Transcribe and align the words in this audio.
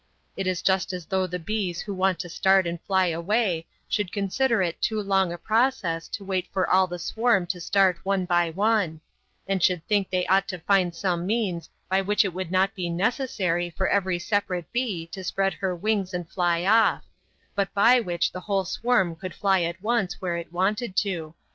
It 0.35 0.47
is 0.47 0.63
just 0.63 0.93
as 0.93 1.05
though 1.05 1.27
the 1.27 1.37
bees 1.37 1.81
who 1.81 1.93
want 1.93 2.17
to 2.21 2.27
start 2.27 2.65
and 2.65 2.81
fly 2.81 3.05
away 3.05 3.67
should 3.87 4.11
consider 4.11 4.63
it 4.63 4.81
too 4.81 4.99
long 4.99 5.31
a 5.31 5.37
process 5.37 6.07
to 6.07 6.23
wait 6.25 6.47
for 6.51 6.67
all 6.67 6.87
the 6.87 6.97
swarm 6.97 7.45
to 7.45 7.61
start 7.61 8.03
one 8.03 8.25
by 8.25 8.49
one; 8.49 9.01
and 9.47 9.61
should 9.61 9.85
think 9.85 10.09
they 10.09 10.25
ought 10.25 10.47
to 10.47 10.57
find 10.57 10.95
some 10.95 11.27
means 11.27 11.69
by 11.87 12.01
which 12.01 12.25
it 12.25 12.33
would 12.33 12.49
not 12.49 12.73
be 12.73 12.89
necessary 12.89 13.69
for 13.69 13.87
every 13.87 14.17
separate 14.17 14.71
bee 14.73 15.05
to 15.11 15.23
spread 15.23 15.53
her 15.53 15.75
wings 15.75 16.15
and 16.15 16.27
fly 16.31 16.65
off, 16.65 17.03
but 17.53 17.71
by 17.75 17.99
which 17.99 18.31
the 18.31 18.39
whole 18.39 18.65
swarm 18.65 19.15
could 19.15 19.35
fly 19.35 19.61
at 19.61 19.83
once 19.83 20.19
where 20.19 20.35
it 20.35 20.51
wanted 20.51 20.95
to. 20.95 21.35